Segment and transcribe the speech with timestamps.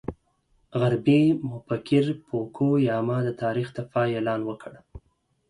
[0.79, 4.73] غربي مفکر فوکو یاما د تاریخ د پای اعلان وکړ.